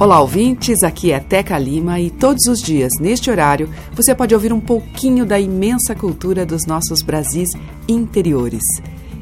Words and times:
Olá, 0.00 0.20
ouvintes. 0.20 0.84
Aqui 0.84 1.10
é 1.10 1.18
Teca 1.18 1.58
Lima 1.58 1.98
e 1.98 2.08
todos 2.08 2.46
os 2.46 2.62
dias, 2.62 2.92
neste 3.00 3.32
horário, 3.32 3.68
você 3.92 4.14
pode 4.14 4.32
ouvir 4.32 4.52
um 4.52 4.60
pouquinho 4.60 5.26
da 5.26 5.40
imensa 5.40 5.92
cultura 5.92 6.46
dos 6.46 6.66
nossos 6.66 7.02
Brasis 7.02 7.48
interiores. 7.88 8.62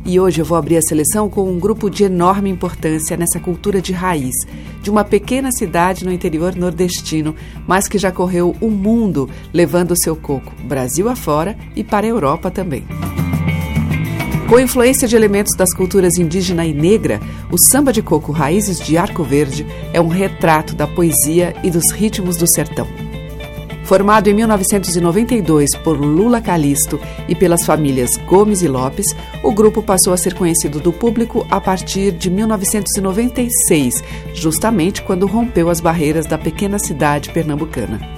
E 0.04 0.20
hoje 0.20 0.42
eu 0.42 0.44
vou 0.44 0.58
abrir 0.58 0.76
a 0.76 0.82
seleção 0.82 1.30
com 1.30 1.50
um 1.50 1.58
grupo 1.58 1.88
de 1.88 2.04
enorme 2.04 2.50
importância 2.50 3.16
nessa 3.16 3.40
cultura 3.40 3.80
de 3.80 3.94
raiz, 3.94 4.34
de 4.82 4.90
uma 4.90 5.02
pequena 5.02 5.50
cidade 5.50 6.04
no 6.04 6.12
interior 6.12 6.54
nordestino, 6.54 7.34
mas 7.66 7.88
que 7.88 7.96
já 7.96 8.12
correu 8.12 8.54
o 8.60 8.68
mundo 8.68 9.30
levando 9.54 9.92
o 9.92 9.98
seu 9.98 10.14
coco, 10.14 10.52
Brasil 10.64 11.08
afora 11.08 11.56
e 11.74 11.82
para 11.82 12.06
a 12.06 12.10
Europa 12.10 12.50
também. 12.50 12.84
Com 14.48 14.60
influência 14.60 15.08
de 15.08 15.16
elementos 15.16 15.56
das 15.56 15.74
culturas 15.74 16.18
indígena 16.18 16.64
e 16.64 16.72
negra, 16.72 17.20
o 17.50 17.58
samba 17.58 17.92
de 17.92 18.00
coco 18.00 18.30
Raízes 18.30 18.78
de 18.78 18.96
Arco 18.96 19.24
Verde 19.24 19.66
é 19.92 20.00
um 20.00 20.06
retrato 20.06 20.72
da 20.72 20.86
poesia 20.86 21.52
e 21.64 21.70
dos 21.70 21.90
ritmos 21.90 22.36
do 22.36 22.46
sertão. 22.46 22.86
Formado 23.82 24.28
em 24.28 24.34
1992 24.34 25.74
por 25.76 25.98
Lula 25.98 26.40
Calisto 26.40 27.00
e 27.28 27.34
pelas 27.34 27.64
famílias 27.64 28.16
Gomes 28.28 28.62
e 28.62 28.68
Lopes, 28.68 29.06
o 29.42 29.52
grupo 29.52 29.82
passou 29.82 30.12
a 30.12 30.16
ser 30.16 30.34
conhecido 30.34 30.78
do 30.78 30.92
público 30.92 31.44
a 31.50 31.60
partir 31.60 32.12
de 32.12 32.30
1996, 32.30 34.02
justamente 34.32 35.02
quando 35.02 35.26
rompeu 35.26 35.68
as 35.68 35.80
barreiras 35.80 36.24
da 36.24 36.38
pequena 36.38 36.78
cidade 36.78 37.30
pernambucana. 37.30 38.15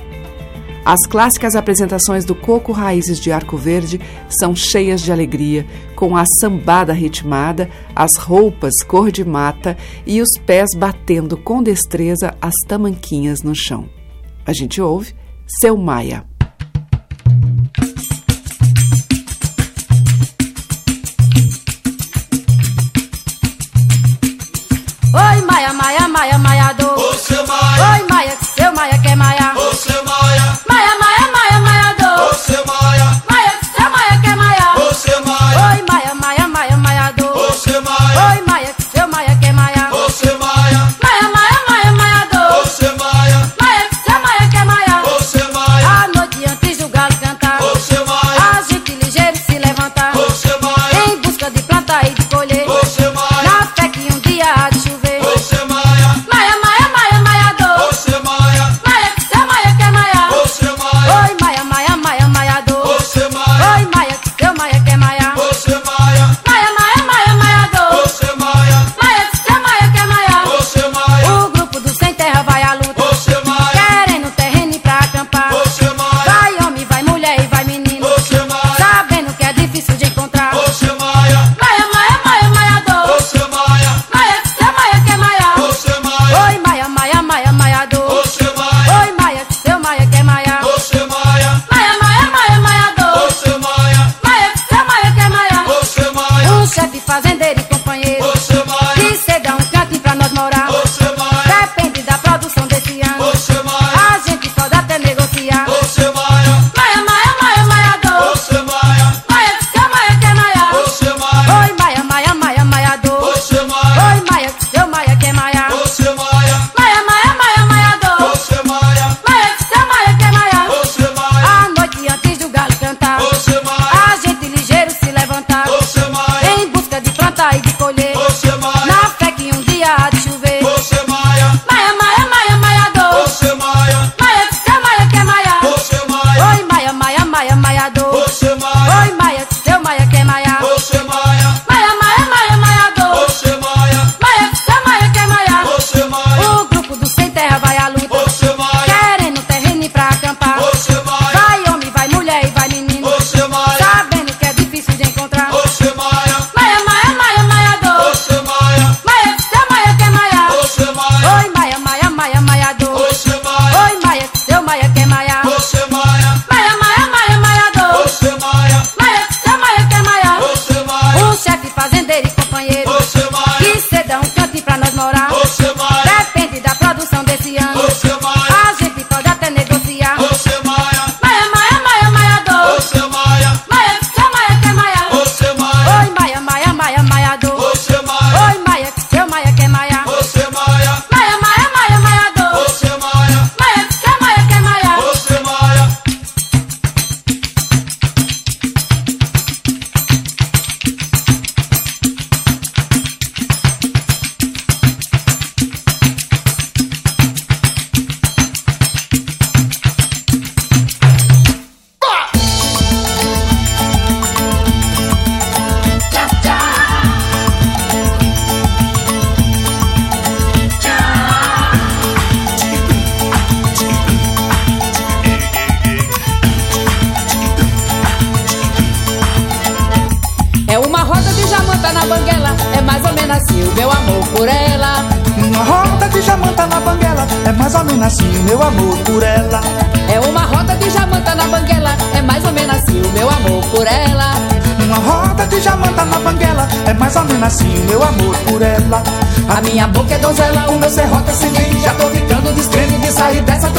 As 0.88 1.00
clássicas 1.06 1.54
apresentações 1.54 2.24
do 2.24 2.34
Coco 2.34 2.72
Raízes 2.72 3.20
de 3.20 3.30
Arco 3.30 3.58
Verde 3.58 4.00
são 4.26 4.56
cheias 4.56 5.02
de 5.02 5.12
alegria, 5.12 5.66
com 5.94 6.16
a 6.16 6.24
sambada 6.40 6.94
ritmada, 6.94 7.68
as 7.94 8.16
roupas 8.16 8.72
cor 8.86 9.12
de 9.12 9.22
mata 9.22 9.76
e 10.06 10.22
os 10.22 10.30
pés 10.46 10.70
batendo 10.74 11.36
com 11.36 11.62
destreza 11.62 12.34
as 12.40 12.54
tamanquinhas 12.66 13.42
no 13.42 13.54
chão. 13.54 13.86
A 14.46 14.54
gente 14.54 14.80
ouve 14.80 15.14
Seu 15.60 15.76
Maia. 15.76 16.24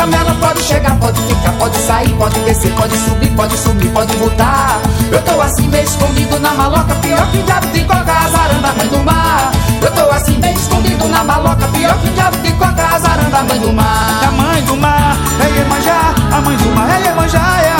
Tramela. 0.10 0.36
Pode 0.40 0.64
chegar, 0.64 0.96
pode 0.98 1.22
ficar, 1.22 1.52
pode 1.54 1.78
sair, 1.78 2.14
pode 2.14 2.40
descer, 2.42 2.72
pode 2.74 2.98
subir, 2.98 3.32
pode 3.32 3.58
sumir, 3.58 3.90
pode 3.92 4.16
voltar. 4.18 4.80
Eu 5.12 5.22
tô 5.22 5.42
assim 5.42 5.68
meio 5.68 5.84
escondido 5.84 6.40
na 6.40 6.54
maloca, 6.54 6.96
pior 6.96 7.32
que 7.32 7.38
diabo 7.44 7.68
de 7.68 7.82
coca, 7.82 8.12
azaranda, 8.12 8.74
mãe 8.78 8.88
do 8.88 9.04
mar. 9.04 9.52
Eu 9.82 9.92
tô 9.92 10.12
assim 10.12 10.38
meio 10.40 10.58
escondido 10.58 11.08
na 11.08 11.24
maloca, 11.24 11.68
pior 11.68 11.98
que 12.00 12.10
diabo 12.10 12.38
de 12.38 12.52
coca, 12.54 12.96
azaranda, 12.96 13.44
mãe 13.44 13.60
do 13.60 13.74
mar. 13.74 14.24
a 14.28 14.32
mãe 14.32 14.62
do 14.64 14.78
mar, 14.78 15.18
é 15.44 15.60
Iemanjá, 15.60 16.16
a 16.32 16.42
mãe 16.42 16.58
do 16.58 16.76
mar, 16.76 16.90
é 16.90 17.04
Iemanjá, 17.06 17.62
é 17.62 17.79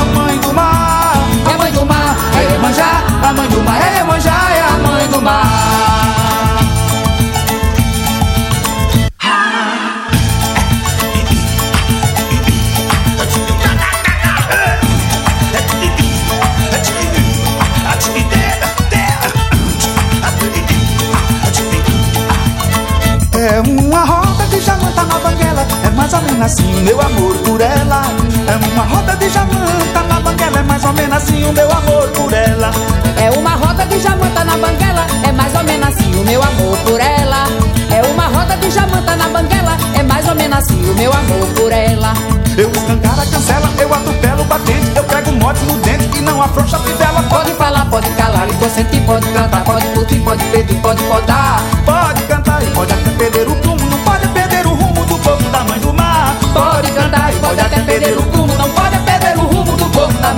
menos 26.40 26.54
assim 26.54 26.74
o 26.74 26.84
meu 26.84 27.02
amor 27.02 27.36
por 27.40 27.60
ela. 27.60 28.02
É 28.48 28.72
uma 28.72 28.84
roda 28.84 29.16
de 29.18 29.30
jamanta 29.30 30.04
na 30.08 30.20
banguela, 30.22 30.60
é 30.60 30.64
mais 30.64 30.84
ou 30.86 30.94
menos 30.94 31.18
assim 31.18 31.44
o 31.44 31.52
meu 31.52 31.70
amor 31.70 32.08
por 32.10 32.34
ela. 32.34 32.72
É 33.18 33.30
uma 33.38 33.56
roda 33.56 33.86
de 33.86 34.00
jamanta 34.00 34.44
na 34.46 34.58
banguela, 34.58 35.06
é 35.28 35.32
mais 35.34 35.54
ou 35.54 35.64
menos 35.64 35.88
assim 35.88 36.16
o 36.16 36.24
meu 36.24 36.42
amor 36.42 36.78
por 36.78 37.00
ela. 37.00 37.44
É 37.92 38.02
uma 38.04 38.28
roda 38.28 38.56
de 38.56 38.72
jamanta 38.72 39.16
na 39.16 39.28
banguela, 39.28 39.78
é 39.98 40.04
mais 40.04 40.28
ou 40.28 40.36
menos 40.36 40.60
assim 40.60 40.90
o 40.90 40.94
meu 40.96 41.12
amor 41.12 41.48
por 41.56 41.72
ela. 41.72 42.14
Eu 42.58 42.72
escancar 42.72 43.20
a 43.20 43.26
cancela, 43.26 43.70
eu 43.78 43.94
atropelo 43.94 44.42
o 44.42 44.46
batente, 44.46 44.92
eu 44.96 45.04
pego 45.04 45.32
mote 45.34 45.64
no 45.66 45.78
dente 45.80 46.18
e 46.18 46.22
não 46.22 46.42
afrouxa 46.42 46.78
a 46.78 46.80
fivela. 46.80 47.22
Pode 47.24 47.52
falar, 47.52 47.86
pode 47.90 48.10
calar, 48.12 48.48
e 48.50 48.54
consentir, 48.54 49.02
pode 49.02 49.28
cantar, 49.28 49.64
pode 49.64 49.86
curtir, 49.88 50.20
pode 50.20 50.44
pedir, 50.46 50.76
pode 50.76 51.04
podar. 51.04 51.62
Pode 51.86 52.24
cantar 52.24 52.64
e 52.64 52.68
pode 52.68 52.94
até 52.94 53.10
perder 53.12 53.48
o 53.48 53.56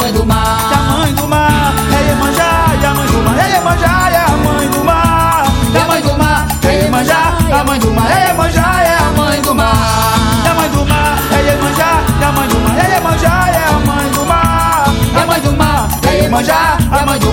mãe 0.02 0.12
do 0.12 0.20
Que 0.20 0.24
a 0.24 0.26
mar. 0.26 0.98
mãe 1.00 1.14
do 1.14 1.28
mar 1.28 1.74
é 1.94 2.10
Iemanjá, 2.10 2.50
e 2.82 2.86
a 2.86 2.94
mãe 2.94 3.08
do 3.08 3.22
mar 3.24 3.40
é 3.40 3.52
Iemanjá, 3.52 4.10
é 4.12 4.18
a 4.18 4.38
mãe 4.38 4.70
do 4.70 4.84
mar. 4.84 5.46
É 5.74 5.80
a 5.80 5.88
mãe 5.88 6.02
do 6.02 6.18
mar, 6.18 6.48
É 6.64 6.84
Iemanjá, 6.84 7.38
a 7.52 7.64
mãe 7.64 7.80
do 7.80 7.92
mar 7.92 8.12
é 8.12 8.28
Iemanjá, 8.28 8.82
é 8.84 8.96
a 8.98 9.12
mãe 9.12 9.42
do 9.42 9.54
mar. 9.56 9.76
E 10.44 10.48
a 10.48 10.54
mãe 10.56 10.70
do 10.70 10.86
mar 10.86 11.18
é 11.32 11.52
Iemanjá, 11.52 12.04
e 12.20 12.24
a 12.24 12.32
mãe 12.32 12.48
do 12.48 12.60
mar 12.60 12.80
é 12.80 12.94
Iemanjá, 12.96 13.50
é 13.50 13.64
a 13.64 13.80
mãe 13.80 14.12
do 14.12 14.26
mar. 14.26 14.86
É 15.14 15.22
a 15.22 15.26
mãe 15.28 15.42
do 15.42 15.52
mar, 15.54 15.88
é 16.10 16.24
Iemanjá, 16.24 16.78
a 16.92 17.06
mãe 17.06 17.20
do 17.20 17.28
mar, 17.28 17.31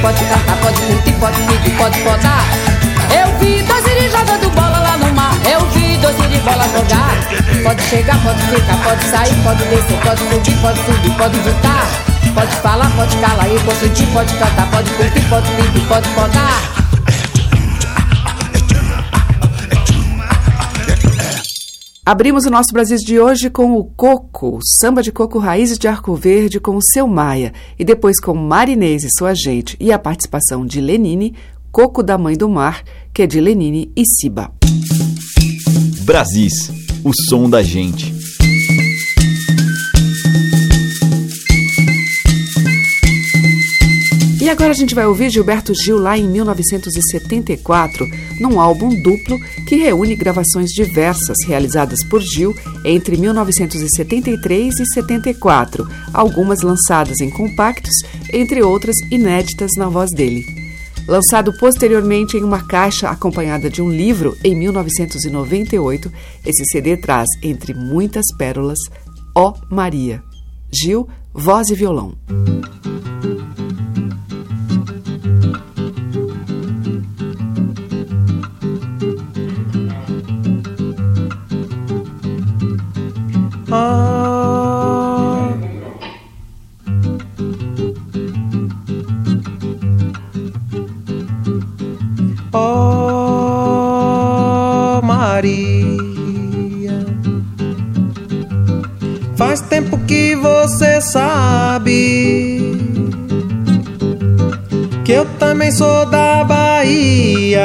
pode 0.00 0.24
cantar, 0.24 0.56
pode 0.58 0.80
curtir, 0.82 1.12
pode 1.14 1.40
pedir, 1.42 1.76
pode 1.76 1.98
podar. 2.00 2.44
Eu 3.10 3.38
vi 3.38 3.62
dois 3.62 3.86
iris 3.86 4.12
jogando 4.12 4.50
bola 4.50 4.78
lá 4.78 4.96
no 4.98 5.12
mar, 5.14 5.34
eu 5.50 5.60
vi 5.70 5.96
dois 5.96 6.18
iris 6.18 6.42
bola 6.42 6.64
jogar. 6.68 7.16
Pode 7.62 7.82
chegar, 7.82 8.18
pode 8.22 8.42
ficar, 8.42 8.76
pode 8.82 9.04
sair, 9.04 9.34
pode 9.42 9.64
descer, 9.64 9.98
pode 10.02 10.20
subir, 10.20 10.56
pode 10.58 10.78
subir, 10.84 11.14
pode 11.16 11.38
voltar. 11.38 11.88
Pode 12.34 12.56
falar, 12.56 12.90
pode 12.90 13.16
calar, 13.16 13.48
e 13.48 13.58
consentir, 13.60 14.06
pode 14.08 14.32
cantar, 14.34 14.70
pode 14.70 14.90
curtir, 14.92 15.22
pode 15.28 15.50
pedir, 15.52 15.86
pode 15.88 16.08
podar. 16.10 16.87
Abrimos 22.08 22.46
o 22.46 22.50
nosso 22.50 22.72
Brasil 22.72 22.96
de 22.96 23.20
hoje 23.20 23.50
com 23.50 23.74
o 23.74 23.84
Coco, 23.84 24.60
samba 24.80 25.02
de 25.02 25.12
coco 25.12 25.38
Raízes 25.38 25.78
de 25.78 25.86
Arco 25.86 26.14
Verde 26.14 26.58
com 26.58 26.74
o 26.74 26.82
seu 26.82 27.06
Maia, 27.06 27.52
e 27.78 27.84
depois 27.84 28.18
com 28.18 28.32
Marinês 28.32 29.04
e 29.04 29.10
sua 29.18 29.34
gente, 29.34 29.76
e 29.78 29.92
a 29.92 29.98
participação 29.98 30.64
de 30.64 30.80
Lenine, 30.80 31.34
Coco 31.70 32.02
da 32.02 32.16
Mãe 32.16 32.34
do 32.34 32.48
Mar, 32.48 32.82
que 33.12 33.20
é 33.20 33.26
de 33.26 33.38
Lenine 33.42 33.92
e 33.94 34.04
Siba. 34.06 34.50
Brasis, 36.06 36.72
o 37.04 37.12
som 37.28 37.50
da 37.50 37.62
gente. 37.62 38.17
E 44.48 44.50
agora 44.50 44.70
a 44.70 44.74
gente 44.74 44.94
vai 44.94 45.04
ouvir 45.06 45.28
Gilberto 45.28 45.74
Gil 45.74 45.98
lá 45.98 46.16
em 46.16 46.26
1974, 46.26 48.08
num 48.40 48.58
álbum 48.58 48.88
duplo 49.02 49.38
que 49.66 49.76
reúne 49.76 50.16
gravações 50.16 50.70
diversas 50.70 51.36
realizadas 51.46 52.02
por 52.08 52.22
Gil 52.22 52.56
entre 52.82 53.18
1973 53.18 54.80
e 54.80 54.86
74, 54.86 55.86
algumas 56.14 56.62
lançadas 56.62 57.20
em 57.20 57.28
compactos, 57.28 57.92
entre 58.32 58.62
outras 58.62 58.96
inéditas 59.10 59.72
na 59.76 59.86
voz 59.86 60.10
dele. 60.12 60.42
Lançado 61.06 61.52
posteriormente 61.58 62.38
em 62.38 62.42
uma 62.42 62.66
caixa 62.66 63.10
acompanhada 63.10 63.68
de 63.68 63.82
um 63.82 63.90
livro 63.90 64.34
em 64.42 64.56
1998, 64.56 66.10
esse 66.46 66.64
CD 66.72 66.96
traz, 66.96 67.26
entre 67.42 67.74
muitas 67.74 68.24
pérolas, 68.38 68.78
Ó 69.34 69.52
Maria. 69.70 70.22
Gil, 70.72 71.06
voz 71.34 71.68
e 71.68 71.74
violão. 71.74 72.16
Faz 99.48 99.62
tempo 99.62 99.96
que 100.00 100.36
você 100.36 101.00
sabe 101.00 102.60
que 105.06 105.12
eu 105.12 105.24
também 105.38 105.72
sou 105.72 106.04
da 106.04 106.44
Bahia. 106.44 107.62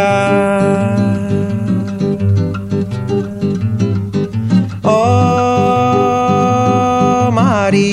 Oh 4.82 5.00
Maria, 7.34 7.90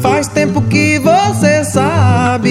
faz 0.00 0.26
tempo 0.26 0.60
que 0.62 0.98
você 0.98 1.62
sabe 1.62 2.50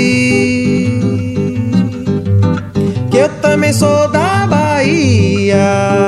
que 3.12 3.18
eu 3.18 3.28
também 3.42 3.74
sou 3.74 4.08
da 4.08 4.48
Bahia. 4.48 6.06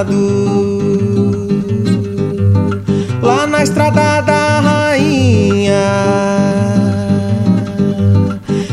lado 0.00 1.40
Lá 3.22 3.46
na 3.46 3.62
estrada 3.62 4.22
da 4.22 4.60
rainha. 4.60 5.74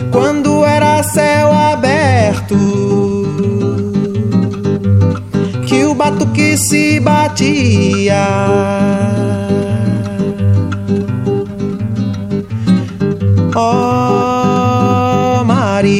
Quando 0.10 0.66
era 0.66 1.04
céu 1.04 1.52
aberto, 1.52 2.58
que 5.68 5.84
o 5.84 5.94
batuque 5.94 6.58
se 6.58 7.00
batia. 7.02 8.26
Oh, 13.54 15.44
Maria, 15.44 15.98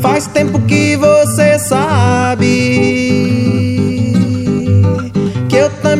faz 0.00 0.28
tempo 0.28 0.60
que 0.60 0.96
vou. 0.96 1.15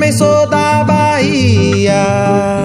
também 0.06 0.12
sou 0.12 0.46
da 0.46 0.84
Bahia. 0.84 2.55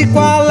É 0.00 0.04
a 0.04 0.47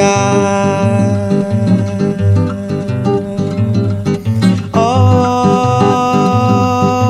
Bahia. 0.00 0.16
Oh, 4.72 5.92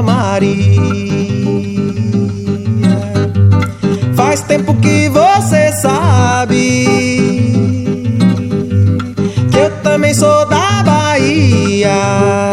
Maria. 0.03 0.81
Faz 4.17 4.43
tempo 4.43 4.75
que 4.75 5.09
você 5.09 5.73
sabe 5.73 6.85
que 9.53 9.59
eu 9.59 9.71
também 9.83 10.13
sou 10.15 10.47
da 10.49 10.83
Bahia. 10.83 12.50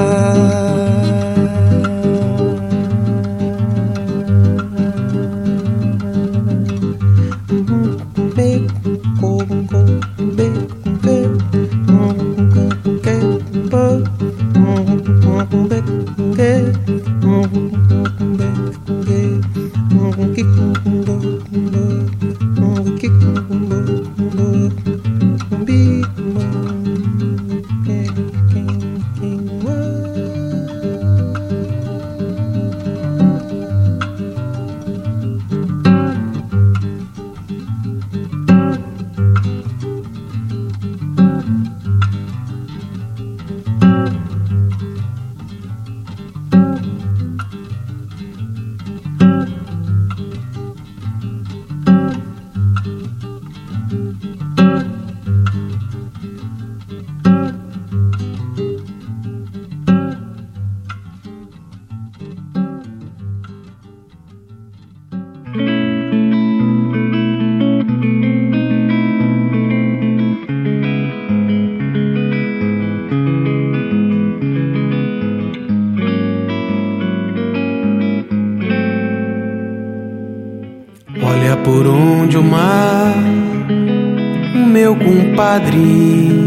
Compadre, 85.57 86.37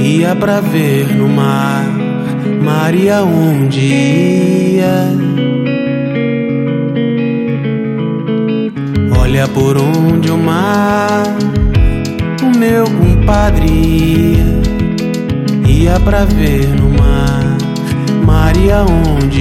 ia 0.00 0.34
pra 0.34 0.60
ver 0.60 1.14
no 1.14 1.28
mar, 1.28 1.84
Maria 2.62 3.22
onde 3.22 3.80
ia. 3.80 5.12
Olha 9.18 9.46
por 9.48 9.76
onde 9.76 10.30
o 10.30 10.38
mar, 10.38 11.24
o 12.42 12.58
meu 12.58 12.84
compadre, 12.84 14.38
ia 15.68 16.00
pra 16.00 16.24
ver 16.24 16.66
no 16.68 16.88
mar, 16.90 17.58
Maria 18.24 18.84
onde 18.84 19.40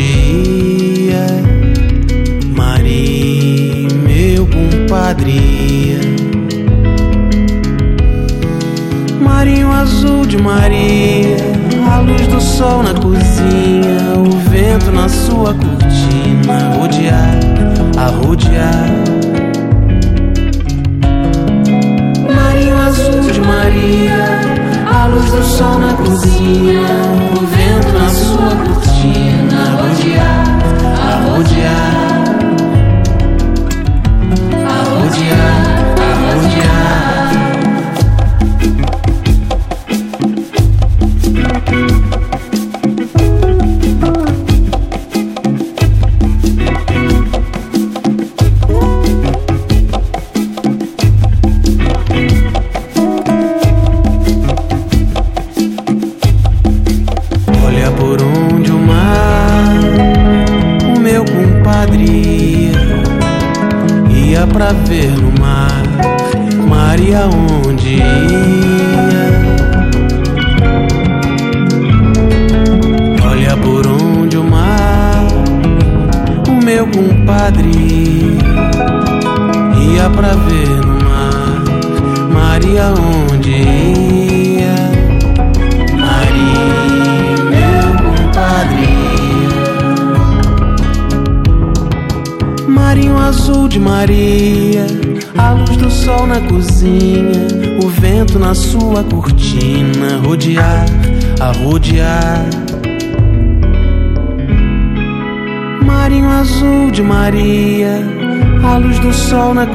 ia. 1.07 1.25
Mari, 2.53 3.87
meu 4.05 4.45
compadre. 4.47 6.24
Marinho 9.45 9.71
azul 9.71 10.25
de 10.25 10.39
Maria, 10.39 11.37
a 11.93 11.99
luz 11.99 12.25
do 12.25 12.41
sol 12.41 12.81
na 12.81 12.95
cozinha, 12.95 14.17
o 14.17 14.39
vento 14.49 14.91
na 14.91 15.07
sua 15.07 15.53
cortina, 15.53 16.75
rodear, 16.75 17.37
a 17.95 18.07
rodear. 18.07 18.89
Marinho 22.33 22.75
azul 22.87 23.31
de 23.31 23.39
Maria, 23.41 24.41
a 24.91 25.05
luz 25.05 25.29
do 25.29 25.43
sol 25.43 25.77
na 25.77 25.93
cozinha, 25.93 26.87
o 27.31 27.45
vento 27.45 27.93
na 27.99 28.09
sua 28.09 28.49
cortina, 28.65 29.77
rodear, 29.77 30.43
a 30.97 31.21
rodear. 31.21 31.93
A 34.65 34.83
rodear, 34.89 35.74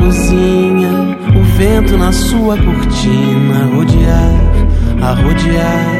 cozinha, 0.00 1.16
o 1.36 1.42
vento 1.56 1.96
na 1.96 2.10
sua 2.12 2.56
cortina, 2.56 3.66
rodear, 3.72 4.40
a 5.02 5.12
rodear. 5.12 5.99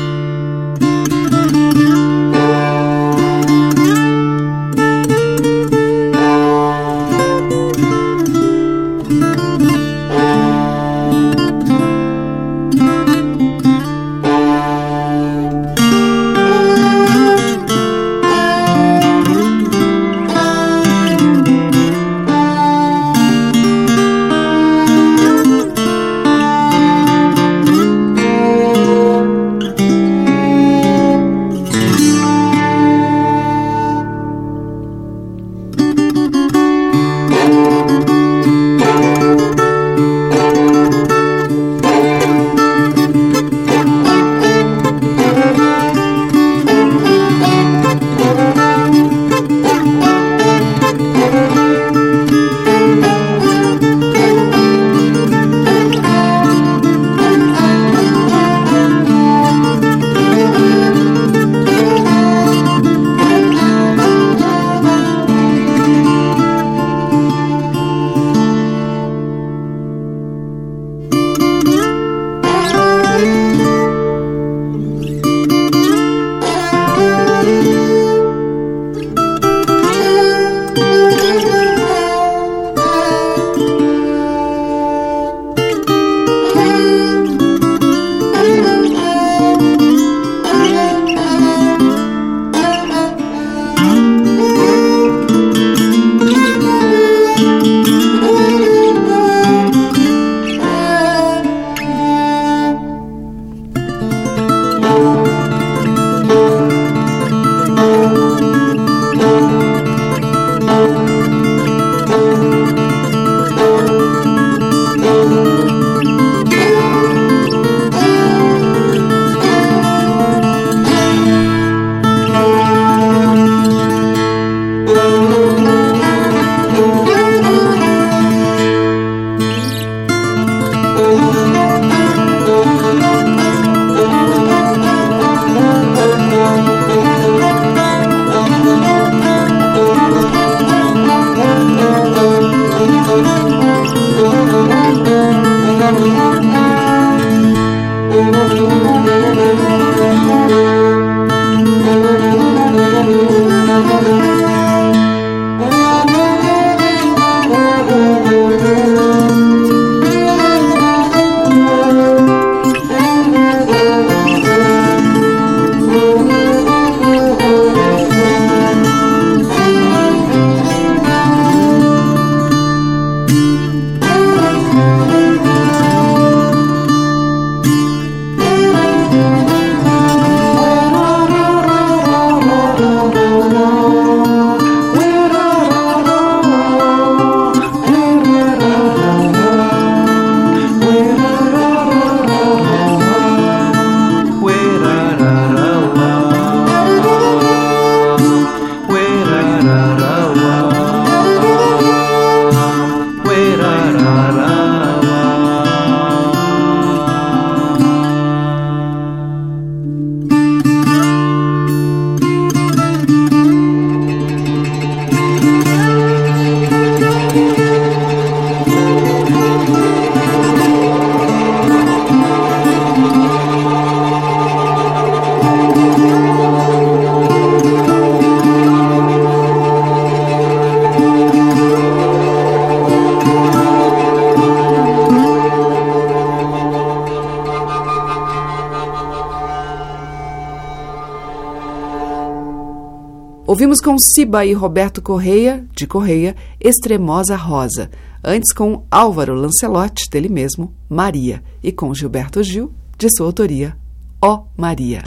Ciba 244.01 244.43
e 244.43 244.51
Roberto 244.51 244.99
Correia, 244.99 245.63
de 245.75 245.85
Correia, 245.85 246.35
Extremosa 246.59 247.35
Rosa. 247.35 247.91
Antes 248.23 248.51
com 248.51 248.83
Álvaro 248.89 249.35
Lancelotti, 249.35 250.09
dele 250.09 250.27
mesmo, 250.27 250.73
Maria. 250.89 251.43
E 251.63 251.71
com 251.71 251.93
Gilberto 251.93 252.41
Gil, 252.41 252.73
de 252.97 253.07
sua 253.15 253.27
autoria, 253.27 253.77
Ó 254.19 254.45
Maria. 254.57 255.03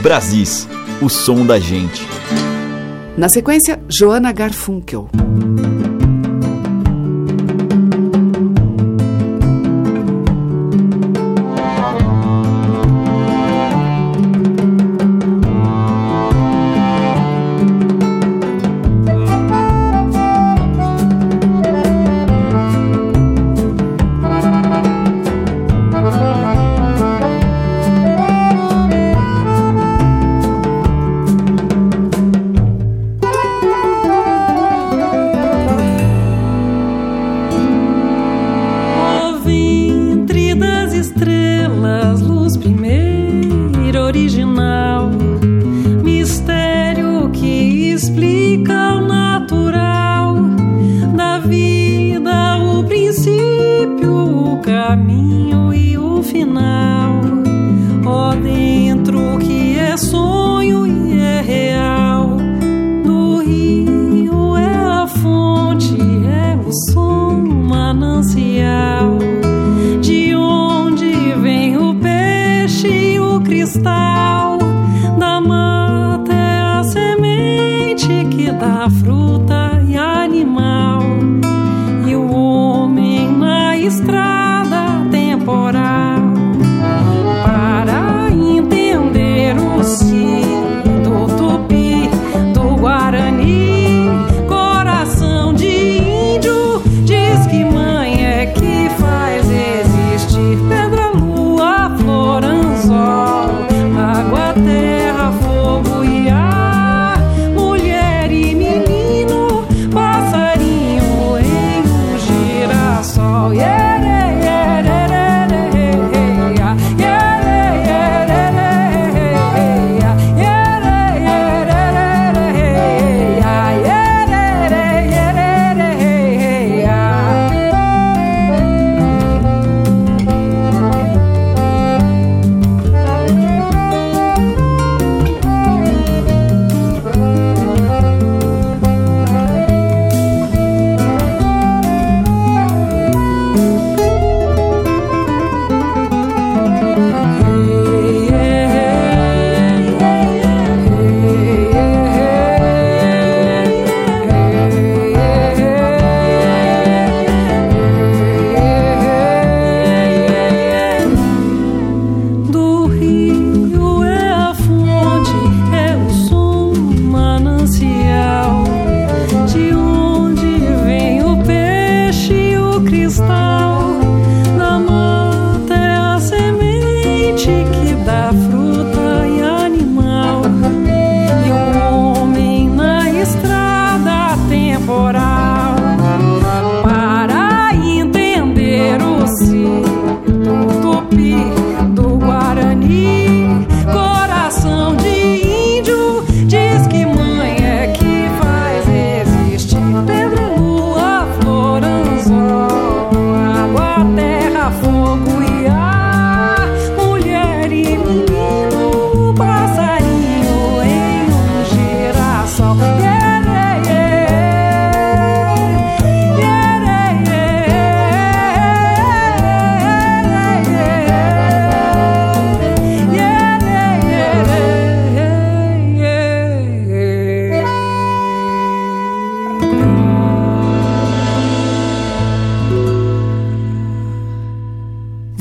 Brasis, 0.00 0.68
o 1.02 1.08
som 1.08 1.44
da 1.44 1.58
gente. 1.58 2.06
Na 3.18 3.28
sequência, 3.28 3.80
Joana 3.88 4.30
Garfunkel. 4.32 5.08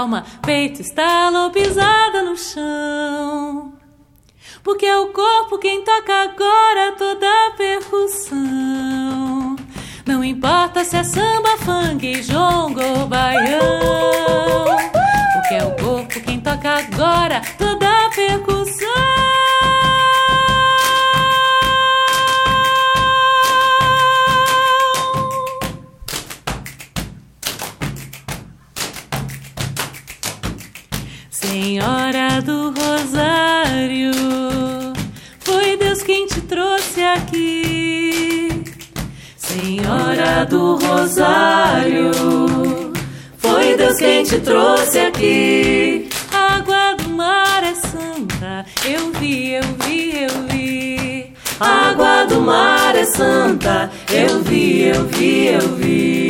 Ser 0.00 0.10
palma, 0.10 0.24
peito, 0.42 0.80
estalo 0.80 1.50
pisada 1.50 2.22
no 2.22 2.36
chão. 2.36 3.74
Porque 4.62 4.86
é 4.86 4.96
o 4.98 5.08
corpo 5.08 5.58
quem 5.58 5.82
toca 5.84 6.12
agora 6.22 6.92
toda 6.96 7.26
a 7.26 7.50
percussão. 7.56 8.38
Não 10.06 10.24
importa 10.24 10.84
se 10.84 10.96
é 10.96 11.04
samba, 11.04 11.58
funk, 11.58 12.22
jongo 12.22 12.80
ou 12.82 13.06
baião. 13.06 13.60
Porque 15.34 15.54
é 15.54 15.64
o 15.64 15.76
corpo 15.76 16.20
quem 16.20 16.40
toca 16.40 16.70
agora 16.70 17.42
toda 17.58 18.06
a 18.06 18.10
percussão. 18.10 19.19
Trouxe 36.50 37.00
aqui. 37.00 38.64
Senhora 39.36 40.44
do 40.46 40.74
Rosário, 40.74 42.10
foi 43.38 43.76
Deus 43.76 43.96
quem 43.98 44.24
te 44.24 44.40
trouxe 44.40 44.98
aqui. 44.98 46.08
Água 46.32 46.96
do 46.96 47.10
mar 47.10 47.62
é 47.62 47.74
santa, 47.74 48.66
eu 48.84 49.12
vi, 49.12 49.52
eu 49.52 49.62
vi, 49.84 50.24
eu 50.24 50.46
vi. 50.48 51.32
Água 51.60 52.24
do 52.24 52.40
mar 52.40 52.96
é 52.96 53.04
santa, 53.04 53.88
eu 54.10 54.42
vi, 54.42 54.82
eu 54.82 55.04
vi, 55.06 55.46
eu 55.46 55.68
vi. 55.76 56.29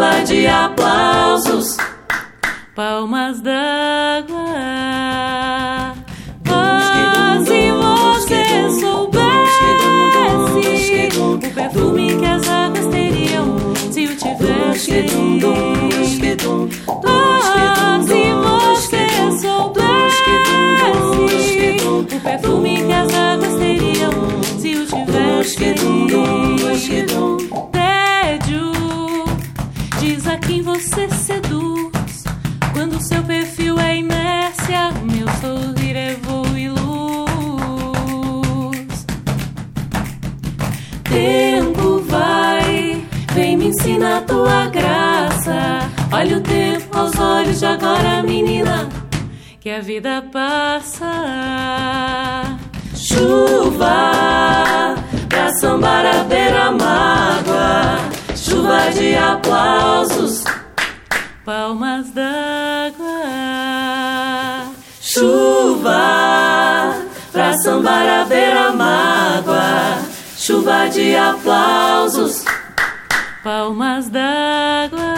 Chuva 0.00 0.24
de 0.24 0.46
aplausos, 0.46 1.76
palmas 2.74 3.42
d'água. 3.42 4.54
Ah, 6.48 7.38
se 7.44 7.70
você 7.70 8.70
soubesse 8.80 9.62
o 11.20 11.38
perfume 11.38 12.16
que 12.16 12.24
as 12.24 12.48
águas 12.48 12.86
teriam 12.86 13.58
se 13.92 14.06
o 14.06 14.16
tivesse. 14.16 15.06
Ah, 17.04 18.00
se 18.02 18.32
você 18.40 19.06
soubesse 19.42 20.30
o 21.86 22.04
perfume 22.22 22.74
que 22.86 22.92
as 22.92 23.12
águas 23.12 23.54
teriam 23.56 24.12
se 24.58 24.76
o 24.76 24.86
tivesse. 24.86 25.74
Tédio 27.70 28.79
Diz 30.00 30.26
a 30.26 30.36
quem 30.38 30.62
você 30.62 31.06
seduz. 31.10 32.24
Quando 32.72 32.98
seu 33.02 33.22
perfil 33.22 33.78
é 33.78 33.98
inércia, 33.98 34.90
meu 35.02 35.28
sorrir 35.42 35.94
é 35.94 36.16
voo 36.22 36.46
e 36.56 36.70
luz. 36.70 36.80
Tempo 41.04 42.02
vai, 42.08 43.04
vem 43.34 43.58
me 43.58 43.66
ensinar 43.66 44.16
a 44.16 44.22
tua 44.22 44.68
graça. 44.68 45.80
Olha 46.10 46.38
o 46.38 46.40
tempo 46.40 46.96
aos 46.96 47.18
olhos 47.18 47.58
de 47.58 47.66
agora, 47.66 48.22
menina, 48.22 48.88
que 49.60 49.68
a 49.68 49.82
vida 49.82 50.24
passa. 50.32 51.12
Chuva 52.94 54.94
pra 55.28 55.52
sambar 55.58 56.06
a 56.06 56.24
beira 56.24 56.70
mágoa 56.70 58.09
chuva 58.70 58.90
de 58.92 59.16
aplausos, 59.16 60.44
palmas 61.44 62.10
d'água. 62.12 63.24
Chuva 65.00 66.94
pra 67.32 67.52
sambar 67.64 68.06
a 68.06 68.24
beira-mágoa, 68.26 69.98
chuva 70.38 70.88
de 70.88 71.16
aplausos, 71.16 72.44
palmas 73.42 74.08
d'água. 74.08 75.14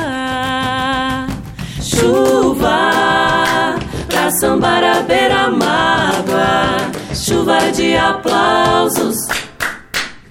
Chuva 1.82 3.76
pra 4.08 4.30
sambar 4.40 4.82
a 4.82 5.02
beira-mágoa, 5.02 6.90
chuva 7.14 7.70
de 7.70 7.96
aplausos, 7.98 9.16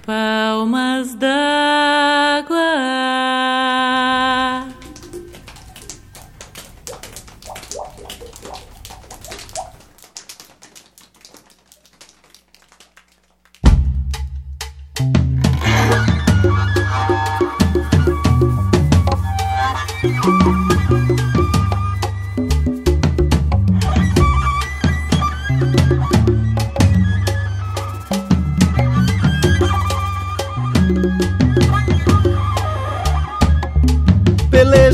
palmas 0.04 1.14
d'água. 1.14 3.01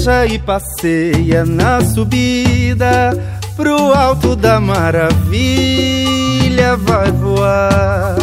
E 0.08 0.38
passeia 0.38 1.44
na 1.44 1.82
subida 1.82 3.12
pro 3.54 3.92
alto 3.92 4.34
da 4.34 4.58
maravilha 4.58 5.18
vai 6.78 7.12
voar. 7.12 8.16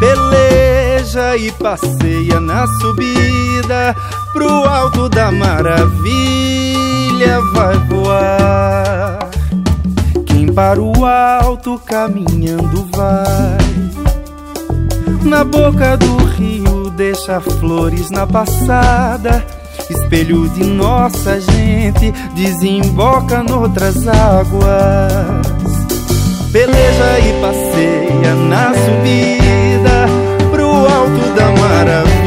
Peleja 0.00 1.36
e 1.36 1.52
passeia 1.52 2.40
na 2.40 2.66
subida 2.66 3.94
pro 4.32 4.48
alto 4.64 5.10
da 5.10 5.30
maravilha 5.30 5.82
vai 7.52 7.76
voar. 7.80 9.28
Quem 10.24 10.50
para 10.50 10.80
o 10.80 11.04
alto 11.04 11.78
caminhando 11.84 12.88
vai. 12.96 13.58
Na 15.22 15.44
boca 15.44 15.98
do 15.98 16.16
rio 16.24 16.88
deixa 16.96 17.42
flores 17.42 18.08
na 18.10 18.26
passada. 18.26 19.63
Espelho 19.90 20.48
de 20.48 20.64
nossa 20.64 21.40
gente 21.40 22.12
desemboca 22.34 23.42
noutras 23.42 24.06
águas. 24.08 25.46
Peleja 26.52 27.18
e 27.20 27.40
passeia 27.40 28.34
na 28.48 28.72
subida 28.74 30.06
pro 30.50 30.68
alto 30.68 31.34
da 31.36 31.50
maravilha 31.60 32.23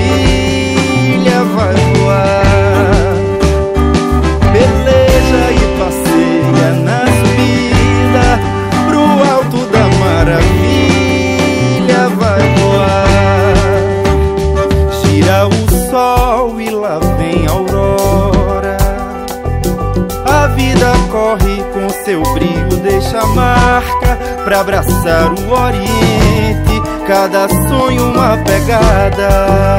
seu 22.08 22.24
brilho, 22.34 22.78
deixa 22.82 23.26
marca 23.26 24.17
pra 24.46 24.62
abraçar 24.62 25.30
o 25.30 25.52
oriente. 25.52 26.82
Cada 27.06 27.50
sonho 27.67 28.13
uma 28.13 28.38
pegada. 28.46 29.76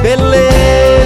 Beleza 0.00 0.97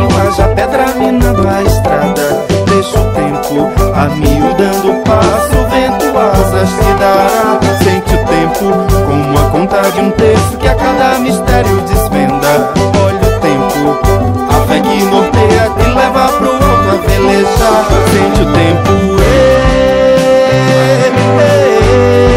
caminho 0.00 0.08
haja 0.20 0.48
pedra 0.48 0.86
minando 0.96 1.46
a 1.48 1.62
estrada, 1.62 2.44
deixa 2.66 2.98
o 2.98 3.04
tempo 3.12 3.68
amiudando 3.94 4.92
o 4.92 5.02
passo, 5.02 5.56
o 5.56 5.68
vento 5.68 6.18
asas 6.18 6.68
te 6.70 6.94
dará. 6.98 7.60
Sente 7.82 8.14
o 8.14 8.18
tempo 8.26 8.64
como 9.06 9.38
a 9.38 9.50
conta 9.50 9.82
de 9.90 10.00
um 10.00 10.10
terço 10.12 10.56
que 10.58 10.68
a 10.68 10.74
cada 10.74 11.18
mistério 11.18 11.80
desvenda. 11.82 12.72
Olha 13.04 13.28
o 13.28 13.40
tempo, 13.40 13.98
a 14.50 14.66
fé 14.66 14.80
que 14.80 15.02
norteia 15.04 15.70
te 15.78 15.88
leva 15.88 16.28
pro 16.28 16.50
alto 16.50 16.88
a 16.88 16.96
velejar. 17.06 17.84
Sente 18.10 18.42
o 18.42 18.52
tempo. 18.52 18.90
eh, 19.22 19.52
eh, 21.02 21.12
eh, 21.40 22.29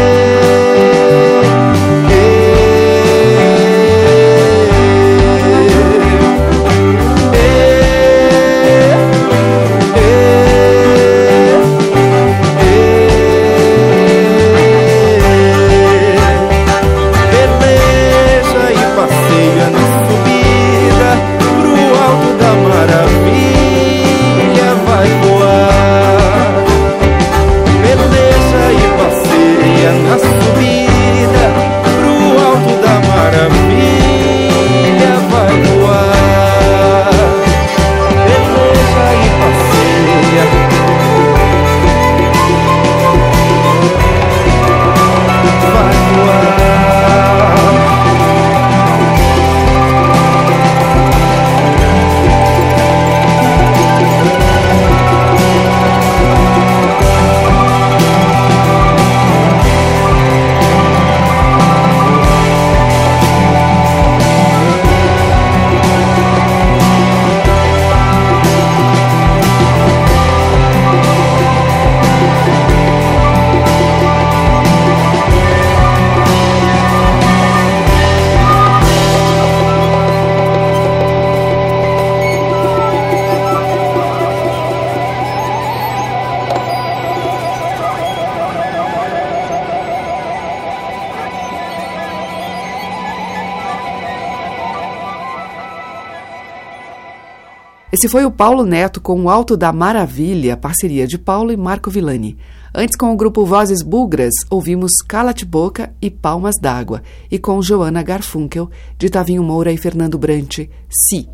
Esse 98.04 98.12
foi 98.12 98.26
o 98.26 98.30
Paulo 98.30 98.66
Neto 98.66 99.00
com 99.00 99.22
o 99.22 99.30
Alto 99.30 99.56
da 99.56 99.72
Maravilha, 99.72 100.58
parceria 100.58 101.06
de 101.06 101.16
Paulo 101.16 101.50
e 101.50 101.56
Marco 101.56 101.90
Villani. 101.90 102.36
Antes, 102.74 102.98
com 102.98 103.10
o 103.10 103.16
grupo 103.16 103.46
Vozes 103.46 103.82
Bugras, 103.82 104.34
ouvimos 104.50 104.92
Cala-te 105.08 105.46
Boca 105.46 105.90
e 106.02 106.10
Palmas 106.10 106.56
d'Água. 106.60 107.00
E 107.30 107.38
com 107.38 107.62
Joana 107.62 108.02
Garfunkel, 108.02 108.68
de 108.98 109.08
Tavinho 109.08 109.42
Moura 109.42 109.72
e 109.72 109.78
Fernando 109.78 110.18
Brant, 110.18 110.68
Si. 110.90 111.26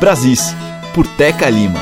Brasis, 0.00 0.54
por 0.94 1.06
Teca 1.18 1.50
Lima. 1.50 1.80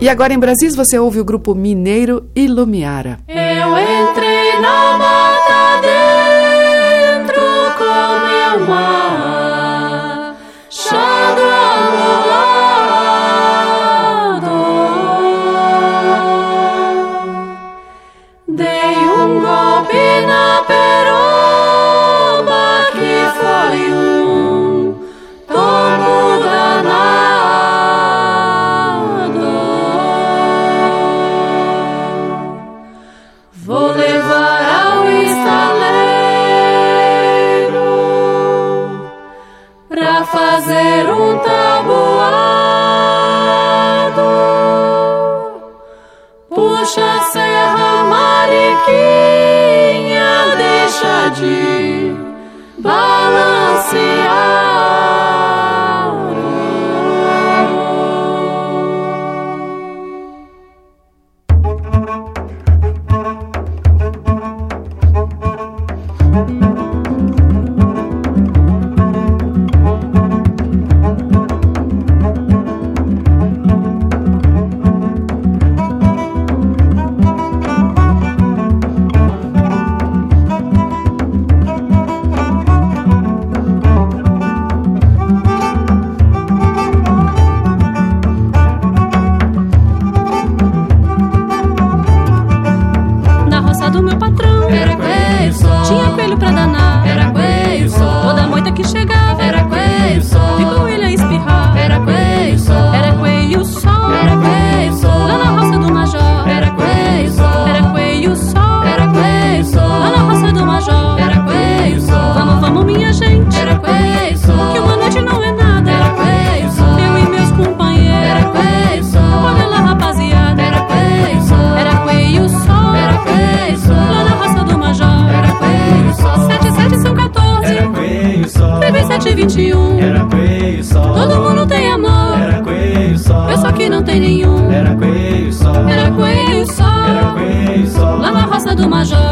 E 0.00 0.08
agora 0.08 0.32
em 0.32 0.38
Brasis 0.38 0.76
você 0.76 1.00
ouve 1.00 1.18
o 1.18 1.24
grupo 1.24 1.52
Mineiro 1.52 2.30
e 2.36 2.46
Lumiara. 2.46 3.18
Eu 3.26 3.76
entrei 3.76 4.60
na 4.60 4.96
mata 4.96 5.80
dentro 5.82 7.42
com 7.76 8.60
meu 8.60 8.68
mar, 8.68 8.99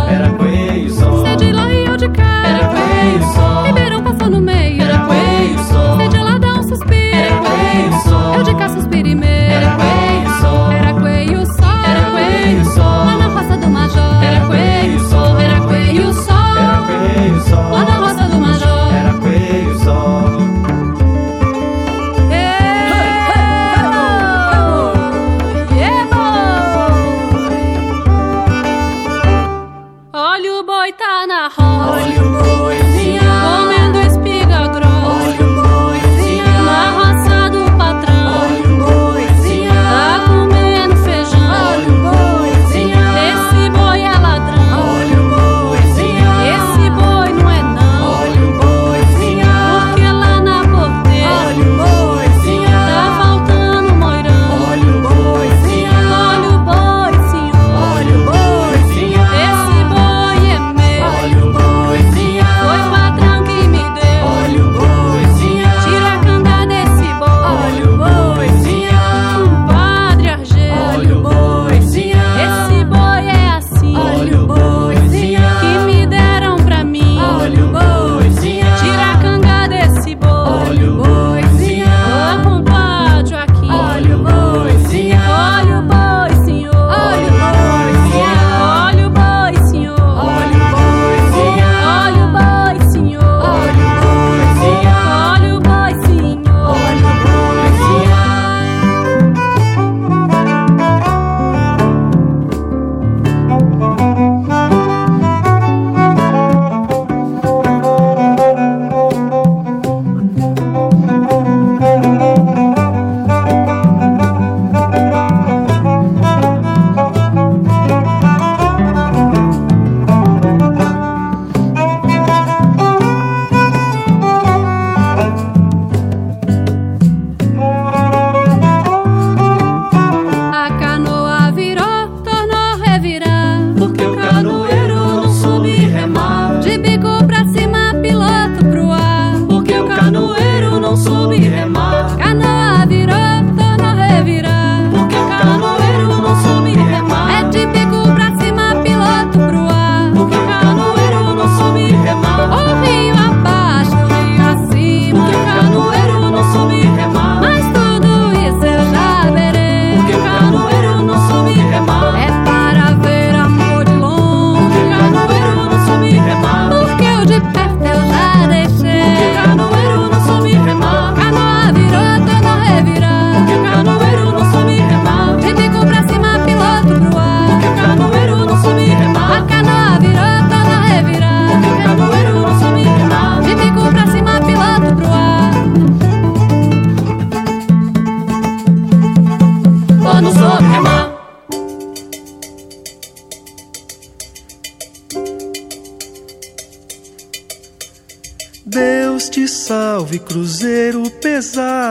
era 0.08 0.27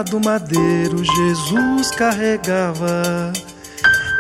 pesado, 0.08 0.20
madeiro, 0.24 1.04
Jesus 1.04 1.92
carregava. 1.92 3.34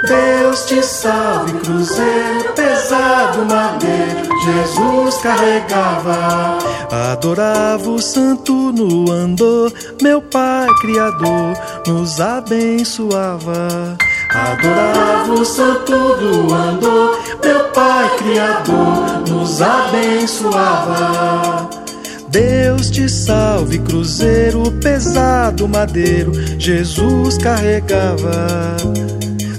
Deus 0.08 0.66
te 0.66 0.84
salve, 0.84 1.54
cruzeiro 1.54 2.54
pesado, 2.56 3.46
madeiro, 3.46 4.30
Jesus 4.44 5.18
carregava. 5.18 6.60
Adorava 7.12 7.90
o 7.90 8.02
santo 8.02 8.54
no 8.72 9.12
andor, 9.12 9.74
meu 10.02 10.22
Pai 10.22 10.68
Criador 10.82 11.58
nos 11.88 12.20
abençoava. 12.22 13.98
Adorava 14.30 15.34
o 15.34 15.46
santo 15.46 15.92
do 15.92 16.54
andor, 16.54 17.18
meu 17.44 17.64
Pai 17.70 18.10
Criador 18.18 19.24
nos 19.28 19.62
abençoava. 19.62 20.98
Deus 22.38 22.92
te 22.92 23.10
salve, 23.10 23.80
cruzeiro 23.80 24.72
pesado, 24.74 25.68
madeiro, 25.68 26.32
Jesus 26.60 27.36
carregava. 27.40 28.78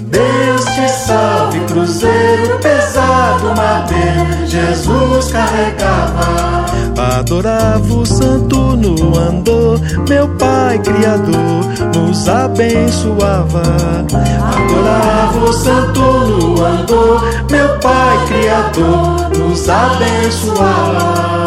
Deus 0.03 0.63
te 0.63 0.87
salve, 0.87 1.59
cruzeiro 1.67 2.57
pesado, 2.59 3.47
madeiro, 3.53 4.47
Jesus 4.47 5.29
carregava. 5.29 6.65
Adorava 7.17 7.93
o 7.93 8.05
santo 8.05 8.77
no 8.77 9.17
andor, 9.17 9.81
meu 10.07 10.29
Pai 10.37 10.79
Criador 10.79 11.65
nos 11.93 12.29
abençoava. 12.29 13.61
Adorava 14.55 15.37
o 15.37 15.51
santo 15.51 15.99
no 15.99 16.65
andor, 16.65 17.21
meu 17.51 17.77
Pai 17.79 18.25
Criador 18.27 19.37
nos 19.37 19.67
abençoava. 19.67 21.39